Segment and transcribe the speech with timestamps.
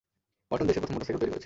[0.47, 1.39] ওয়ালটন দেশের প্রথম মোটরসাইকেল তৈরি করেছে।